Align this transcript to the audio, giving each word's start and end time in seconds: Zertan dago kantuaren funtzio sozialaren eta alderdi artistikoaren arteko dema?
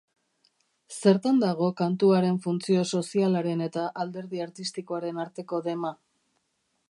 Zertan 0.99 1.41
dago 1.43 1.67
kantuaren 1.81 2.39
funtzio 2.45 2.87
sozialaren 2.99 3.61
eta 3.67 3.85
alderdi 4.05 4.43
artistikoaren 4.49 5.23
arteko 5.27 5.61
dema? 5.71 5.95